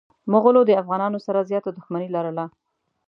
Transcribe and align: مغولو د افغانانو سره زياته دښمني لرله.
مغولو 0.31 0.61
د 0.67 0.71
افغانانو 0.81 1.17
سره 1.25 1.47
زياته 1.49 1.69
دښمني 1.71 2.07
لرله. 2.15 2.45